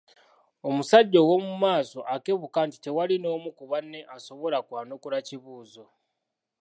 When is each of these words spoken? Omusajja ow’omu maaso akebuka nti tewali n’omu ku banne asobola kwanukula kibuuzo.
Omusajja 0.67 1.17
ow’omu 1.21 1.51
maaso 1.63 1.99
akebuka 2.13 2.59
nti 2.67 2.77
tewali 2.83 3.15
n’omu 3.19 3.49
ku 3.57 3.63
banne 3.71 3.99
asobola 4.15 4.57
kwanukula 4.67 5.17
kibuuzo. 5.27 5.85